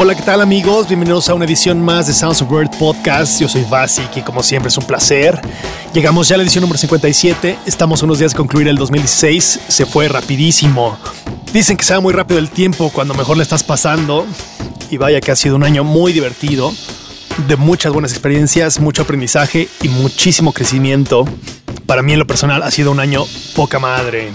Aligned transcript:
Hola, 0.00 0.14
¿qué 0.14 0.22
tal 0.22 0.40
amigos? 0.40 0.86
Bienvenidos 0.86 1.28
a 1.28 1.34
una 1.34 1.44
edición 1.44 1.82
más 1.82 2.06
de 2.06 2.12
Sounds 2.12 2.40
of 2.40 2.52
Word 2.52 2.70
Podcast. 2.78 3.40
Yo 3.40 3.48
soy 3.48 3.64
Basic 3.68 4.18
y 4.18 4.22
como 4.22 4.44
siempre 4.44 4.68
es 4.68 4.78
un 4.78 4.84
placer. 4.84 5.40
Llegamos 5.92 6.28
ya 6.28 6.36
a 6.36 6.38
la 6.38 6.44
edición 6.44 6.62
número 6.62 6.78
57. 6.78 7.58
Estamos 7.66 8.00
unos 8.04 8.20
días 8.20 8.30
de 8.30 8.36
concluir 8.36 8.68
el 8.68 8.76
2016. 8.76 9.58
Se 9.66 9.86
fue 9.86 10.06
rapidísimo. 10.06 10.96
Dicen 11.52 11.76
que 11.76 11.82
se 11.82 11.94
va 11.94 12.00
muy 12.00 12.12
rápido 12.12 12.38
el 12.38 12.48
tiempo 12.48 12.90
cuando 12.90 13.12
mejor 13.12 13.38
le 13.38 13.42
estás 13.42 13.64
pasando. 13.64 14.24
Y 14.88 14.98
vaya 14.98 15.20
que 15.20 15.32
ha 15.32 15.36
sido 15.36 15.56
un 15.56 15.64
año 15.64 15.82
muy 15.82 16.12
divertido. 16.12 16.72
De 17.48 17.56
muchas 17.56 17.92
buenas 17.92 18.12
experiencias, 18.12 18.78
mucho 18.78 19.02
aprendizaje 19.02 19.68
y 19.82 19.88
muchísimo 19.88 20.52
crecimiento. 20.52 21.24
Para 21.86 22.02
mí 22.02 22.12
en 22.12 22.20
lo 22.20 22.26
personal 22.28 22.62
ha 22.62 22.70
sido 22.70 22.92
un 22.92 23.00
año 23.00 23.24
poca 23.56 23.80
madre. 23.80 24.30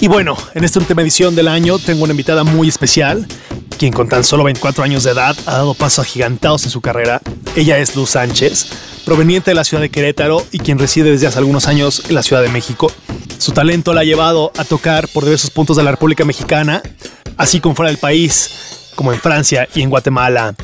Y 0.00 0.08
bueno, 0.08 0.36
en 0.54 0.64
esta 0.64 0.80
última 0.80 1.02
edición 1.02 1.36
del 1.36 1.46
año 1.46 1.78
tengo 1.78 2.02
una 2.02 2.14
invitada 2.14 2.42
muy 2.42 2.68
especial 2.68 3.28
quien 3.74 3.92
con 3.92 4.08
tan 4.08 4.24
solo 4.24 4.44
24 4.44 4.84
años 4.84 5.04
de 5.04 5.10
edad 5.10 5.36
ha 5.46 5.52
dado 5.52 5.74
pasos 5.74 6.06
agigantados 6.06 6.64
en 6.64 6.70
su 6.70 6.80
carrera. 6.80 7.20
Ella 7.56 7.78
es 7.78 7.94
Luz 7.96 8.10
Sánchez, 8.10 8.68
proveniente 9.04 9.50
de 9.50 9.54
la 9.54 9.64
ciudad 9.64 9.82
de 9.82 9.90
Querétaro 9.90 10.44
y 10.50 10.58
quien 10.58 10.78
reside 10.78 11.10
desde 11.10 11.26
hace 11.26 11.38
algunos 11.38 11.66
años 11.66 12.02
en 12.08 12.14
la 12.14 12.22
Ciudad 12.22 12.42
de 12.42 12.48
México. 12.48 12.90
Su 13.38 13.52
talento 13.52 13.92
la 13.92 14.02
ha 14.02 14.04
llevado 14.04 14.52
a 14.56 14.64
tocar 14.64 15.08
por 15.08 15.24
diversos 15.24 15.50
puntos 15.50 15.76
de 15.76 15.82
la 15.82 15.90
República 15.90 16.24
Mexicana, 16.24 16.82
así 17.36 17.60
como 17.60 17.74
fuera 17.74 17.90
del 17.90 17.98
país, 17.98 18.90
como 18.94 19.12
en 19.12 19.20
Francia 19.20 19.68
y 19.74 19.82
en 19.82 19.90
Guatemala. 19.90 20.54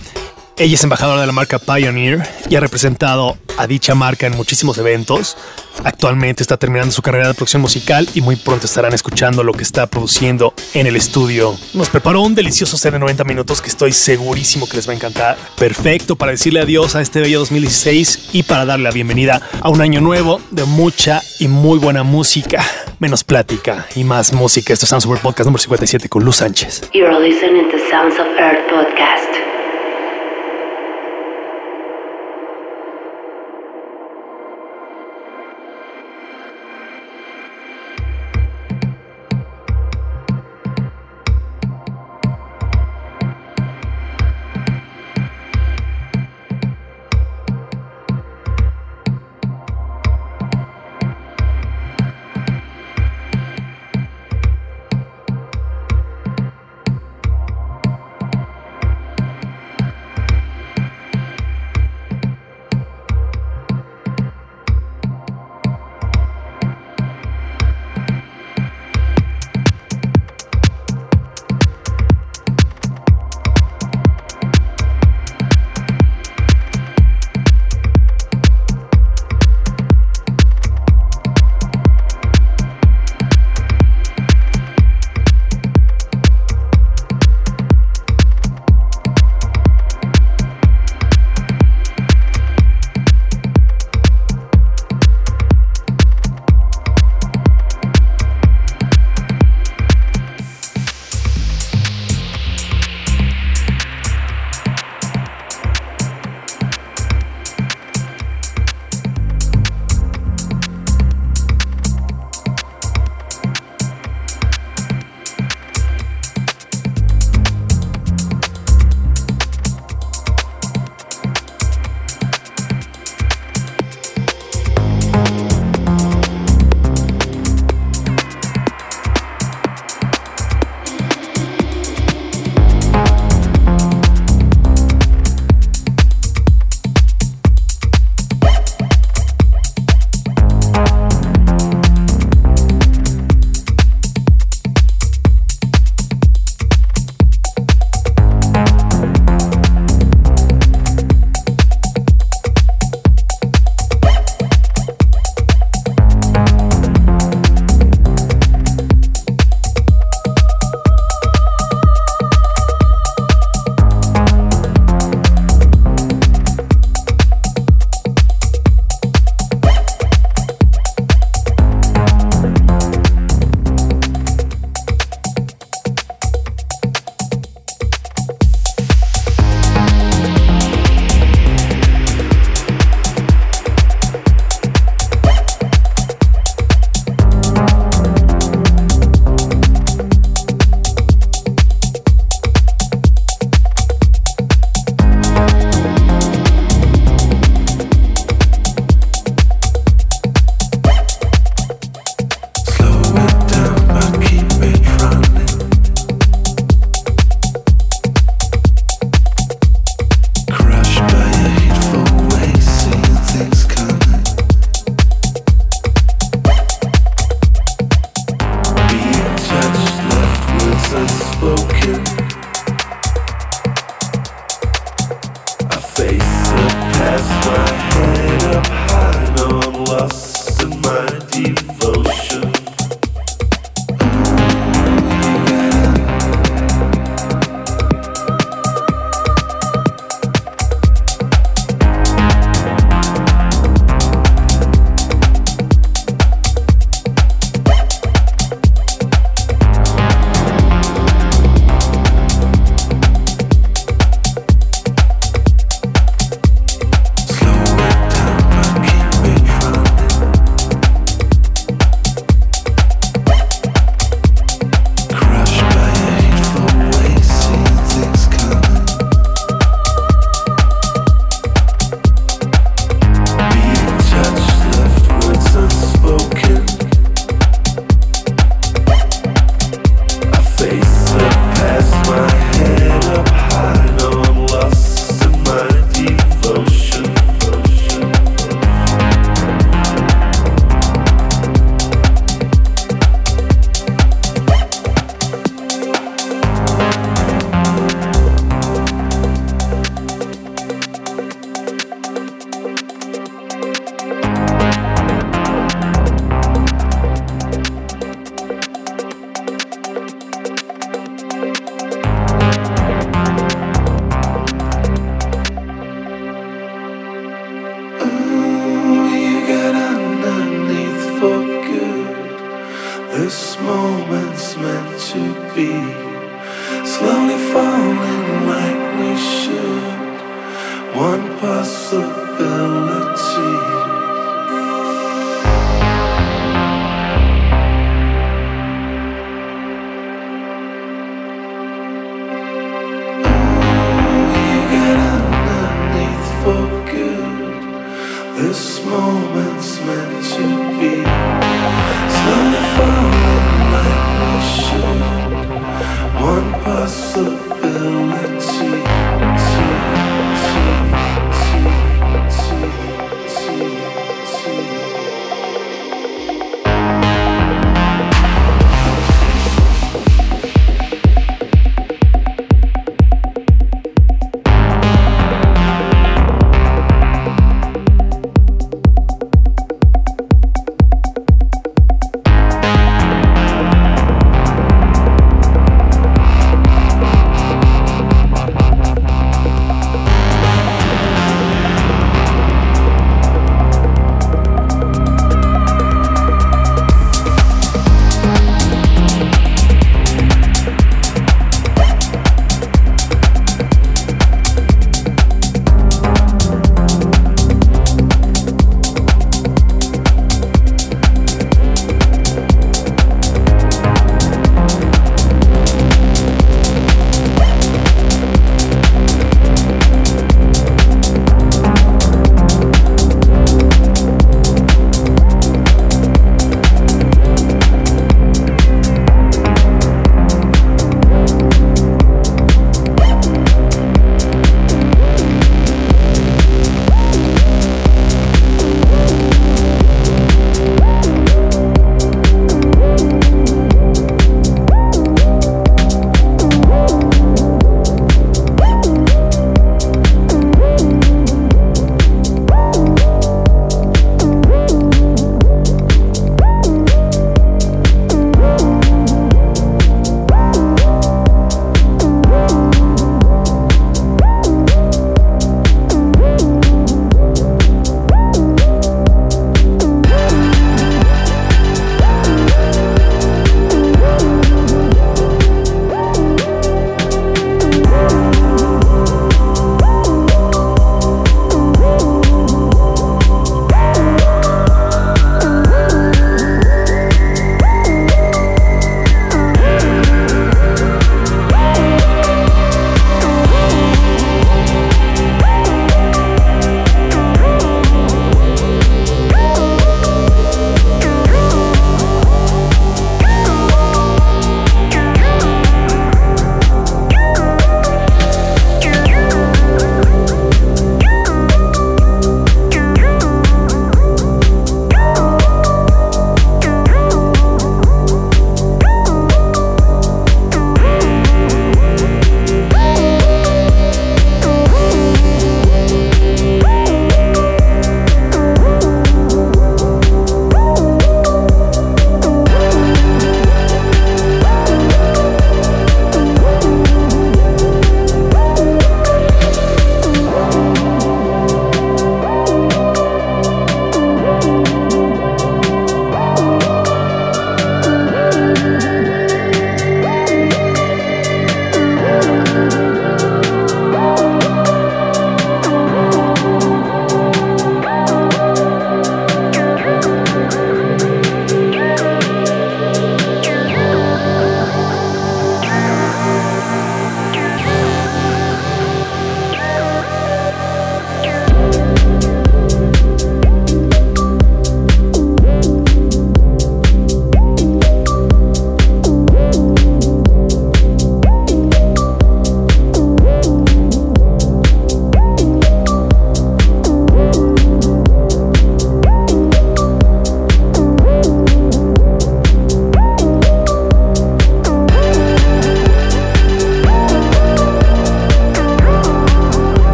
Ella 0.61 0.75
es 0.75 0.85
embajadora 0.85 1.23
de 1.23 1.27
la 1.27 1.33
marca 1.33 1.59
Pioneer 1.59 2.21
y 2.51 2.55
ha 2.55 2.61
representado 2.61 3.39
a 3.57 3.67
dicha 3.67 3.95
marca 3.95 4.27
en 4.27 4.37
muchísimos 4.37 4.77
eventos. 4.77 5.39
Actualmente 5.85 6.43
está 6.43 6.59
terminando 6.59 6.93
su 6.93 7.01
carrera 7.01 7.29
de 7.29 7.33
producción 7.33 7.63
musical 7.63 8.07
y 8.15 8.21
muy 8.21 8.37
pronto 8.37 8.67
estarán 8.67 8.93
escuchando 8.93 9.43
lo 9.43 9.55
que 9.55 9.63
está 9.63 9.87
produciendo 9.87 10.53
en 10.75 10.87
el 10.87 10.97
estudio. 10.97 11.57
Nos 11.73 11.89
preparó 11.89 12.21
un 12.21 12.35
delicioso 12.35 12.77
set 12.77 12.93
de 12.93 12.99
90 12.99 13.25
minutos 13.25 13.63
que 13.63 13.71
estoy 13.71 13.93
segurísimo 13.93 14.69
que 14.69 14.77
les 14.77 14.87
va 14.87 14.93
a 14.93 14.97
encantar. 14.97 15.39
Perfecto 15.59 16.17
para 16.17 16.33
decirle 16.33 16.61
adiós 16.61 16.95
a 16.95 17.01
este 17.01 17.21
bello 17.21 17.39
2016 17.39 18.29
y 18.35 18.43
para 18.43 18.67
darle 18.67 18.85
la 18.85 18.91
bienvenida 18.91 19.41
a 19.63 19.71
un 19.71 19.81
año 19.81 20.03
nuevo 20.03 20.43
de 20.51 20.65
mucha 20.65 21.23
y 21.39 21.49
muy 21.49 21.79
buena 21.79 22.03
música. 22.03 22.63
Menos 22.99 23.25
plática 23.25 23.87
y 23.97 24.05
más 24.05 24.35
música. 24.35 24.75
Esto 24.75 24.85
es 24.85 24.91
Sounds 24.91 25.07
of 25.07 25.21
Podcast 25.21 25.47
número 25.47 25.63
57 25.63 26.11
con 26.11 26.23
Luz 26.23 26.37
Sánchez. 26.37 26.91
You're 26.93 27.19
listening 27.19 27.71
to 27.71 27.79
Sounds 27.91 28.21
of 28.21 28.27
Earth 28.39 28.69
podcast. 28.69 29.50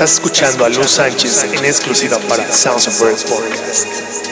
Estás 0.00 0.14
escuchando 0.14 0.64
a 0.64 0.70
Luz 0.70 0.92
Sánchez 0.92 1.44
en 1.44 1.62
exclusiva 1.62 2.18
para 2.20 2.50
Sounds 2.50 2.88
of 2.88 3.02
Birds 3.02 3.22
Podcast. 3.22 4.29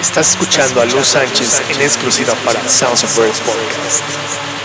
Estás 0.00 0.30
escuchando 0.30 0.80
a 0.80 0.84
Luz 0.84 1.08
Sánchez 1.08 1.60
en 1.70 1.80
exclusiva 1.80 2.32
para 2.44 2.66
Sounds 2.68 3.02
of 3.04 3.18
Birds 3.18 3.40
Podcast. 3.40 4.57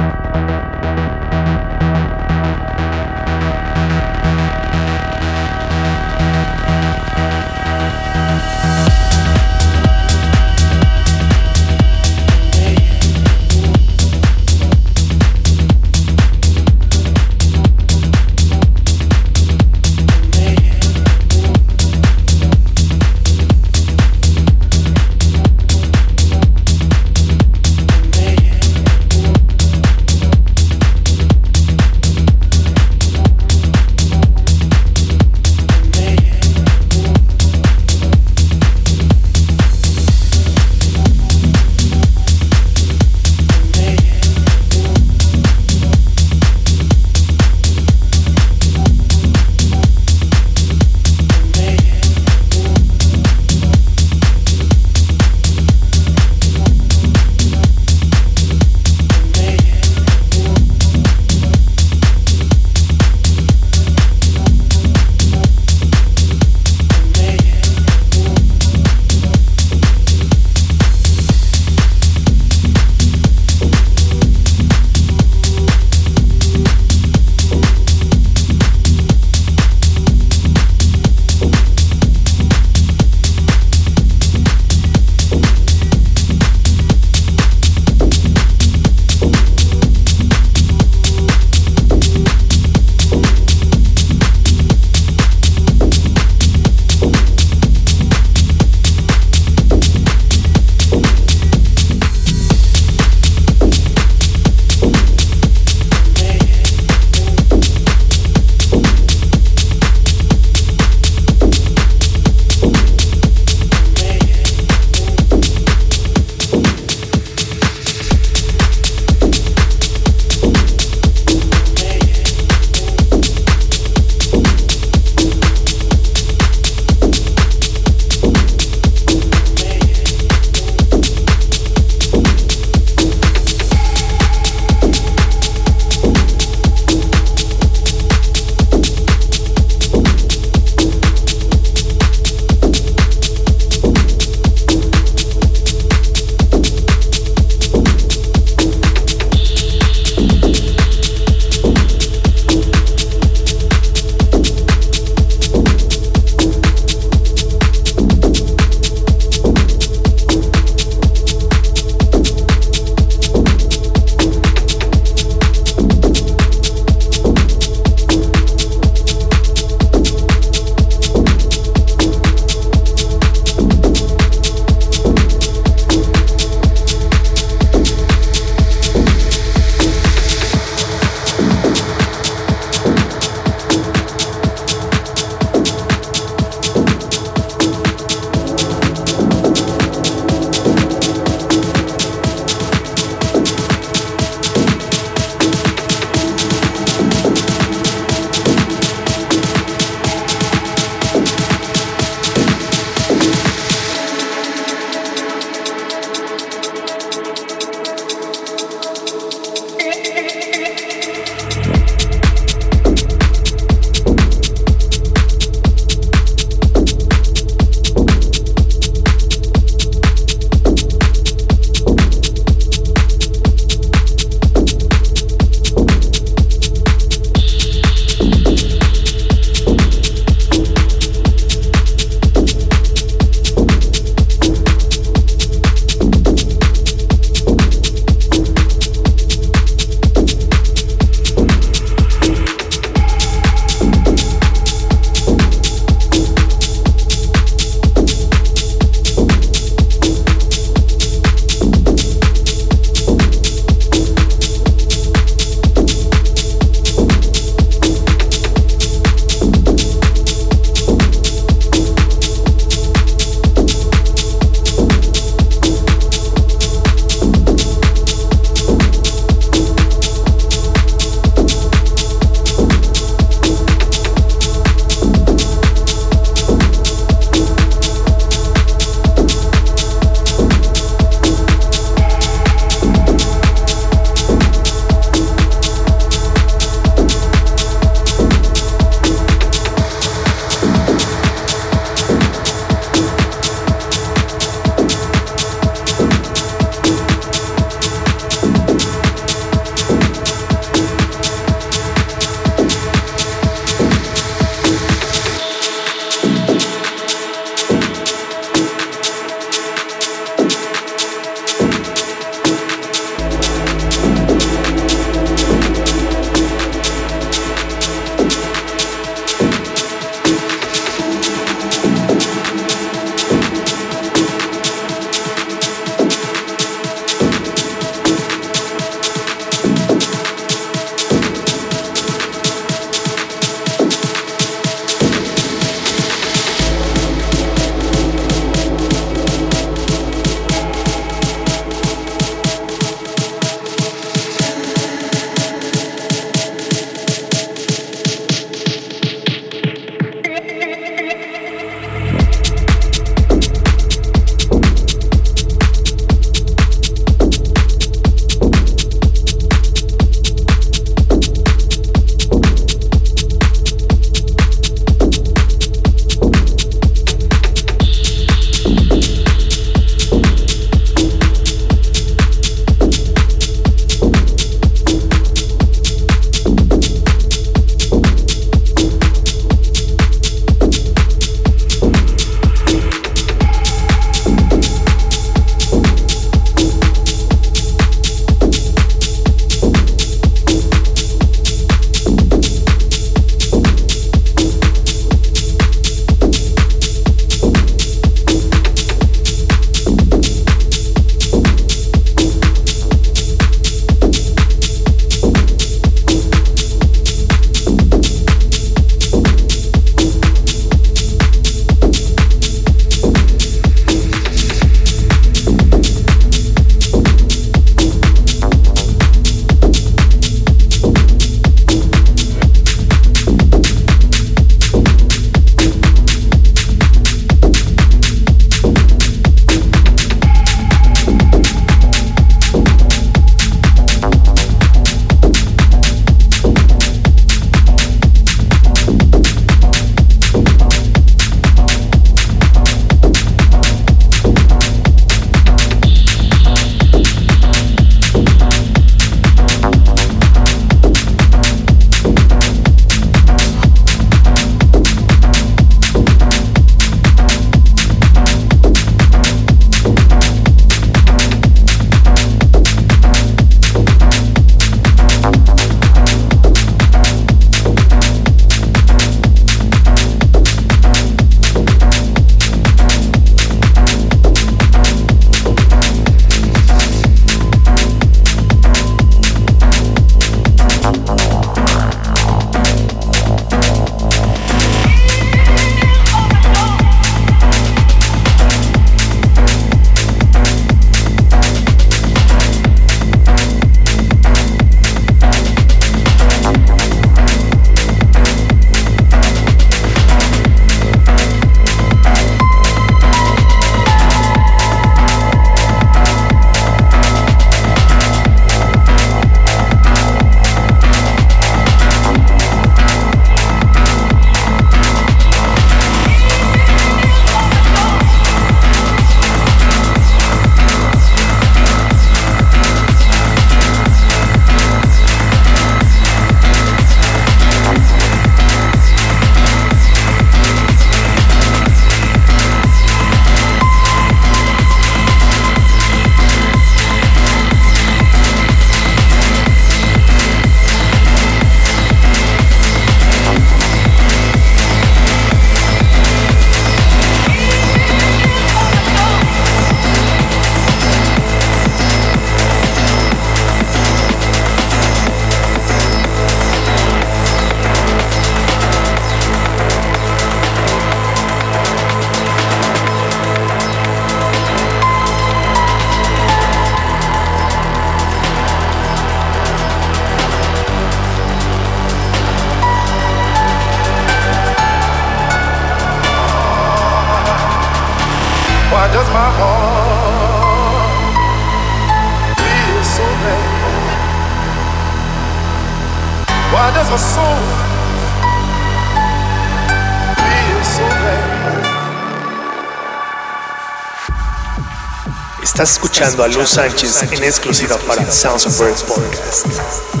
Estás 595.61 595.73
escuchando 595.73 596.23
a 596.23 596.27
Luz 596.27 596.49
Sánchez 596.49 597.03
en 597.03 597.23
exclusiva 597.23 597.77
para 597.85 598.09
Sounds 598.09 598.47
of 598.47 598.59
Birds 598.59 598.81
Podcast. 598.81 600.00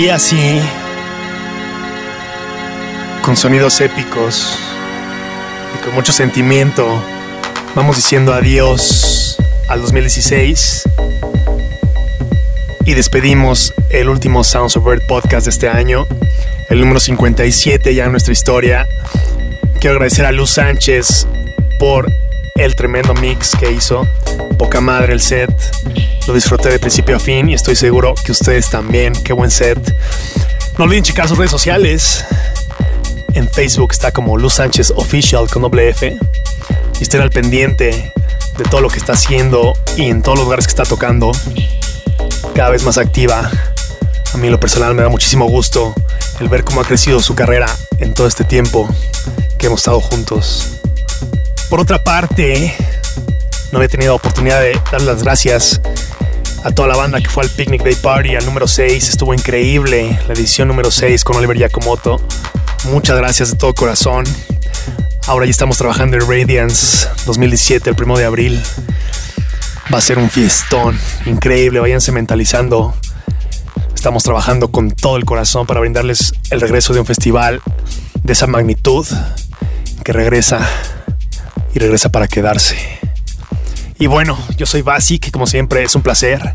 Y 0.00 0.08
así, 0.08 0.58
con 3.20 3.36
sonidos 3.36 3.82
épicos 3.82 4.58
y 5.74 5.84
con 5.84 5.94
mucho 5.94 6.10
sentimiento, 6.10 6.88
vamos 7.74 7.96
diciendo 7.96 8.32
adiós 8.32 9.36
al 9.68 9.82
2016 9.82 10.84
y 12.86 12.94
despedimos 12.94 13.74
el 13.90 14.08
último 14.08 14.42
Sounds 14.42 14.78
of 14.78 14.86
Earth 14.86 15.06
podcast 15.06 15.44
de 15.44 15.50
este 15.50 15.68
año, 15.68 16.06
el 16.70 16.80
número 16.80 16.98
57 16.98 17.94
ya 17.94 18.06
en 18.06 18.12
nuestra 18.12 18.32
historia. 18.32 18.88
Quiero 19.80 19.96
agradecer 19.96 20.24
a 20.24 20.32
Luz 20.32 20.52
Sánchez 20.52 21.26
por 21.78 22.10
el 22.54 22.74
tremendo 22.74 23.12
mix 23.12 23.54
que 23.54 23.70
hizo. 23.70 24.08
Poca 24.56 24.80
madre 24.80 25.12
el 25.12 25.20
set. 25.20 25.50
Disfruté 26.32 26.70
de 26.70 26.78
principio 26.78 27.16
a 27.16 27.18
fin 27.18 27.48
y 27.50 27.54
estoy 27.54 27.74
seguro 27.74 28.14
que 28.24 28.32
ustedes 28.32 28.70
también. 28.70 29.12
Qué 29.12 29.32
buen 29.32 29.50
set. 29.50 29.78
No 30.78 30.84
olviden 30.84 31.02
checar 31.02 31.28
sus 31.28 31.36
redes 31.36 31.50
sociales. 31.50 32.24
En 33.34 33.48
Facebook 33.48 33.90
está 33.92 34.12
como 34.12 34.38
Luz 34.38 34.54
Sánchez 34.54 34.92
Official 34.96 35.48
con 35.50 35.62
doble 35.62 35.90
F. 35.90 36.16
Y 36.98 37.02
estén 37.02 37.20
al 37.20 37.30
pendiente 37.30 38.12
de 38.56 38.64
todo 38.64 38.80
lo 38.80 38.88
que 38.88 38.98
está 38.98 39.14
haciendo 39.14 39.74
y 39.96 40.08
en 40.08 40.22
todos 40.22 40.38
los 40.38 40.44
lugares 40.46 40.66
que 40.66 40.70
está 40.70 40.84
tocando. 40.84 41.32
Cada 42.54 42.70
vez 42.70 42.84
más 42.84 42.96
activa. 42.96 43.50
A 44.32 44.36
mí 44.38 44.48
lo 44.48 44.58
personal 44.58 44.94
me 44.94 45.02
da 45.02 45.08
muchísimo 45.08 45.46
gusto 45.46 45.94
el 46.38 46.48
ver 46.48 46.64
cómo 46.64 46.80
ha 46.80 46.84
crecido 46.84 47.20
su 47.20 47.34
carrera 47.34 47.66
en 47.98 48.14
todo 48.14 48.28
este 48.28 48.44
tiempo 48.44 48.88
que 49.58 49.66
hemos 49.66 49.80
estado 49.80 50.00
juntos. 50.00 50.78
Por 51.68 51.80
otra 51.80 52.02
parte, 52.02 52.74
no 53.72 53.78
había 53.78 53.88
tenido 53.88 54.14
oportunidad 54.14 54.60
de 54.60 54.80
dar 54.90 55.02
las 55.02 55.22
gracias 55.22 55.80
a 56.62 56.70
toda 56.72 56.88
la 56.88 56.96
banda 56.96 57.20
que 57.20 57.28
fue 57.28 57.44
al 57.44 57.50
Picnic 57.50 57.82
Day 57.82 57.94
Party, 57.94 58.36
al 58.36 58.44
número 58.44 58.68
6. 58.68 59.08
Estuvo 59.08 59.32
increíble 59.32 60.18
la 60.26 60.34
edición 60.34 60.68
número 60.68 60.90
6 60.90 61.24
con 61.24 61.36
Oliver 61.36 61.56
Giacomoto. 61.56 62.20
Muchas 62.84 63.16
gracias 63.16 63.50
de 63.50 63.56
todo 63.56 63.74
corazón. 63.74 64.24
Ahora 65.26 65.46
ya 65.46 65.50
estamos 65.50 65.78
trabajando 65.78 66.16
en 66.16 66.28
Radiance 66.28 67.08
2017, 67.26 67.90
el 67.90 67.96
1 68.02 68.18
de 68.18 68.24
abril. 68.24 68.62
Va 69.92 69.98
a 69.98 70.00
ser 70.00 70.18
un 70.18 70.28
fiestón 70.28 70.98
increíble. 71.26 71.80
Váyanse 71.80 72.12
mentalizando. 72.12 72.94
Estamos 73.94 74.22
trabajando 74.22 74.70
con 74.70 74.90
todo 74.90 75.16
el 75.16 75.24
corazón 75.24 75.66
para 75.66 75.80
brindarles 75.80 76.32
el 76.50 76.60
regreso 76.60 76.92
de 76.92 77.00
un 77.00 77.06
festival 77.06 77.60
de 78.22 78.32
esa 78.32 78.46
magnitud 78.46 79.06
que 80.04 80.12
regresa 80.12 80.68
y 81.74 81.78
regresa 81.78 82.10
para 82.10 82.28
quedarse. 82.28 82.76
Y 84.00 84.06
bueno, 84.06 84.38
yo 84.56 84.64
soy 84.64 84.80
Basic, 84.80 85.24
que 85.24 85.30
como 85.30 85.46
siempre 85.46 85.82
es 85.84 85.94
un 85.94 86.00
placer. 86.00 86.54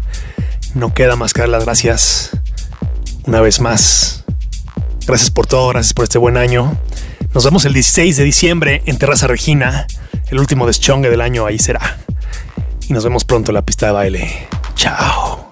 No 0.73 0.95
queda 0.95 1.15
más 1.15 1.31
que 1.31 1.41
dar 1.41 1.49
las 1.49 1.63
gracias 1.63 2.31
una 3.25 3.39
vez 3.39 3.59
más. 3.59 4.23
Gracias 5.05 5.29
por 5.29 5.45
todo, 5.45 5.69
gracias 5.69 5.93
por 5.93 6.03
este 6.05 6.17
buen 6.17 6.37
año. 6.37 6.75
Nos 7.35 7.45
vemos 7.45 7.63
el 7.65 7.73
16 7.73 8.17
de 8.17 8.23
diciembre 8.23 8.81
en 8.87 8.97
Terraza 8.97 9.27
Regina, 9.27 9.85
el 10.29 10.39
último 10.39 10.65
deschongue 10.65 11.11
del 11.11 11.21
año, 11.21 11.45
ahí 11.45 11.59
será. 11.59 11.99
Y 12.89 12.93
nos 12.93 13.03
vemos 13.03 13.25
pronto 13.25 13.51
en 13.51 13.55
la 13.55 13.61
pista 13.61 13.85
de 13.85 13.91
baile. 13.91 14.47
Chao. 14.73 15.44